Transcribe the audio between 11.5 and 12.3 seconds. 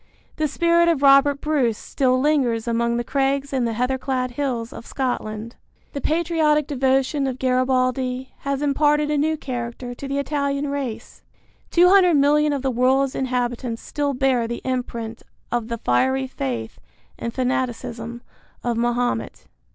Two hundred